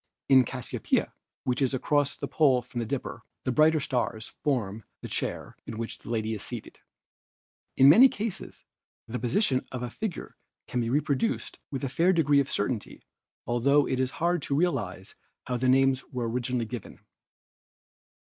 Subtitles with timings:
[0.29, 1.13] In Cas siopeia,
[1.43, 5.07] which is across the pole from the Dipper, the 262 ASTRONOMY brighter stars form the
[5.07, 6.79] chair .in which a lady is seated
[7.77, 8.63] In many cases
[9.07, 13.03] the position of a figure can be reproduced with a fair degree of certainty,
[13.47, 15.13] altho it is hard to realize
[15.45, 16.97] how the names were originally given.